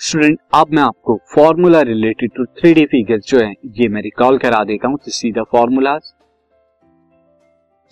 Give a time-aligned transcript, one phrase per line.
[0.00, 4.38] Student, अब मैं आपको formula related to three D figure जो है, ये मैं रिकॉल
[4.38, 5.96] करा देता हूँ see the formula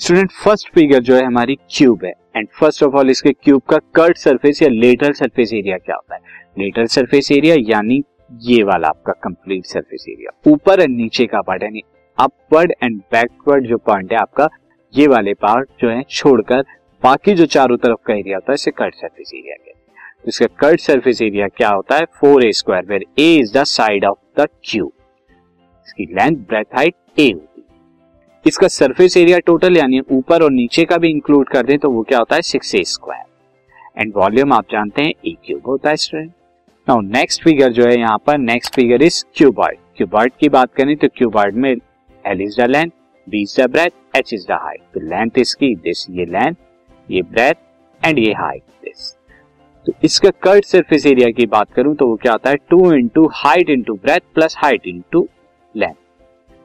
[0.00, 3.78] student first figure जो है हमारी क्यूब है एंड फ़र्स्ट ऑफ़ ऑल इसके क्यूब का
[3.94, 6.20] कर्ट सरफेस या लेटरल सरफेस एरिया क्या होता है?
[6.58, 8.02] लेटरल सरफेस एरिया यानी
[8.42, 11.82] ये वाला आपका कंप्लीट सरफेस एरिया ऊपर एंड नीचे का पार्ट यानी
[12.18, 14.48] अपवर्ड एंड बैकवर्ड जो पॉइंट है आपका,
[14.94, 16.62] ये वाले पार्ट जो है छोड़कर
[17.02, 19.82] बाकी जो चारों तरफ़ का एरिया होता है, इसे कर्ट सरफेस एरिया कहते हैं।
[20.24, 22.04] इसका कर्ट सरफेस एरिया क्या होता है?
[22.20, 24.92] Four A square where A is the side of the cube
[25.86, 27.64] इसकी लेंथ ब्रेथ हाइट ए होती है।
[28.46, 32.02] इसका सरफेस एरिया टोटल यानी ऊपर और नीचे का भी इंक्लूड कर दें तो वो
[32.02, 32.42] क्या होता है?
[32.42, 36.32] Six A square and volume आप जानते हैं ए क्यूब होता है स्टूडेंट
[36.86, 40.96] नाउ नेक्स्ट फिगर जो है यहाँ पर next figure is cuboid cuboid की बात करें
[40.96, 42.90] तो क्यूबॉइड में L is the length
[43.26, 46.54] B is the breadth H is the height तो लेंथ इसकी दिस ये लेंथ
[47.08, 48.62] ये ब्रेथ एंड ये हाइट
[49.86, 52.56] तो इसका कर्ट सरफेस एरिया की बात करूँ तो वो क्या आता है?
[52.70, 55.26] Two into height into breadth plus height into
[55.74, 55.94] length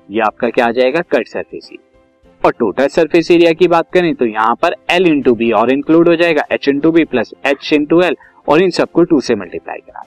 [0.10, 1.02] ये आपका क्या आ जाएगा?
[1.02, 1.88] कट सरफेस एरिया
[2.42, 6.10] और टोटल सरफेस एरिया की बात करें तो यहाँ पर एल इंटू बी और इंक्लूड
[6.10, 6.44] हो जाएगा.
[6.52, 8.16] H into B plus H into L
[8.48, 10.06] और इन सबको टू से मल्टीप्लाई करा.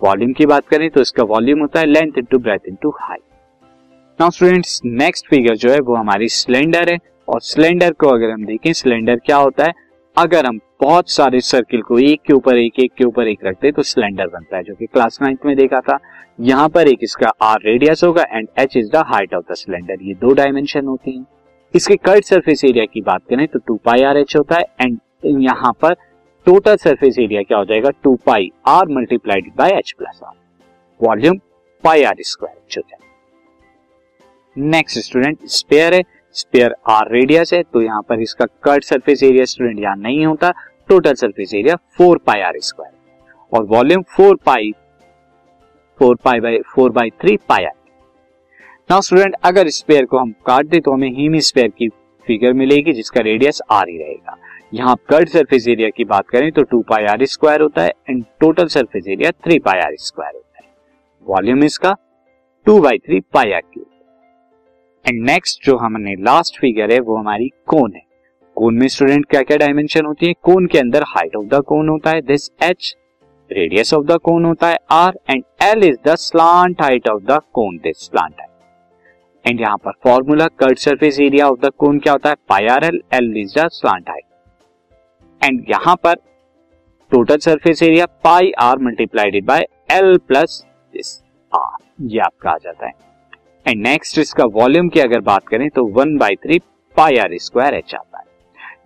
[0.00, 3.22] वॉल्यूम की बात करें तो इसका वॉल्यूम होता है length into breadth into height
[4.18, 8.44] now students next figure जो है वो हमारी सिलेंडर है और सिलेंडर को अगर हम
[8.46, 9.72] देखें सिलेंडर क्या होता है?
[10.16, 13.70] अगर हम बहुत सारे सर्किल को एक के ऊपर, एक एक के ऊपर, एक रखते
[13.72, 15.98] तो सिलेंडर बनता है, जो कि क्लास नाइन्थ में देखा था।
[16.40, 20.02] यहाँ पर एक इसका आर रेडियस होगा and H is the height of the cylinder
[20.02, 21.26] ये दो डायमेंशन होती हैं।
[21.74, 24.98] इसके कर्ट सरफेस एरिया की बात करें तो टू पाई आर एच होता है एंड
[25.42, 25.94] यहाँ पर
[26.46, 27.90] टोटल सरफेस एरिया क्या हो जाएगा?
[27.94, 30.34] Two pi R multiplied by H plus R
[31.00, 31.38] volume
[31.84, 33.04] pi R square जाएगा
[34.56, 36.02] नेक्स्ट स्टूडेंट स्पेयर है।
[36.36, 40.50] स्पेयर आर रेडियस है तो यहाँ पर इसका कट सरफेस एरिया स्टूडेंट यहाँ नहीं होता
[40.88, 42.94] total surface area four pi R square
[43.52, 44.72] और volume four pi
[46.00, 47.72] four pi by four by three pi R
[48.90, 51.88] now student अगर स्पेयर को हम काट दे तो हमें हीमी स्पेयर की
[52.26, 54.36] फिगर मिलेगी, जिसका रेडियस आर ही रहेगा।
[54.74, 58.24] यहाँ कर्ड सरफेस एरिया की बात करें तो टू पाई आर स्क्वायर होता है and
[58.40, 60.68] total surface area three pi R square होता है।
[61.26, 61.94] वॉल्यूम इसका
[62.66, 63.85] two by three pi R cube
[65.06, 68.02] and next जो हमने लास्ट फिगर है, वो हमारी कोन है।
[68.56, 70.32] कोन में स्टूडेंट क्या क्या डायमेंशन होती है?
[70.42, 72.94] कोन के अंदर हाइट ऑफ़ द कोन होता है this H
[73.50, 77.40] radius of the cone होता है R and L is the slant height of the
[77.52, 82.12] cone this slant height and यहाँ पर formula curved surface area of the cone क्या
[82.12, 82.36] होता है?
[82.48, 86.14] Pi R L L is the slant height and यहाँ पर
[87.12, 90.62] total surface area pi R multiplied by L plus
[90.94, 91.18] this
[91.52, 92.92] R ये आपका आ जाता है।
[93.66, 96.58] एंड नेक्स्ट इसका वॉल्यूम की अगर बात करें तो one by three
[96.96, 98.24] pi R square H आता है।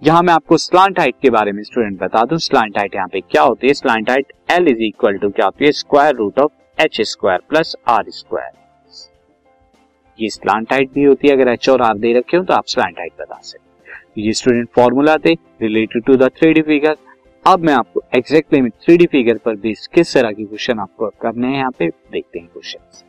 [0.05, 3.21] यहाँ मैं आपको स्लांट हाइट के बारे में स्टूडेंट बता दूँ। स्लांट हाइट यहाँ पे
[3.23, 3.75] क्या होती है?
[3.75, 5.73] Slant height L is equal to क्या होती है?
[5.73, 8.51] Square root of H square plus R square
[10.19, 12.67] ये स्लांट हाइट भी होती है। अगर एच और आर दे रखे हो तो आप
[12.69, 16.97] स्लांट हाइट बता सकते ये स्टूडेंट फॉर्मूला थे related to the three D figure
[17.45, 21.47] अब मैं आपको एग्जैक्टली थ्री डी फिगर पर भी किस तरह की क्वेश्चन आपको करने
[21.47, 23.09] हैं, यहाँ पे देखते हैं question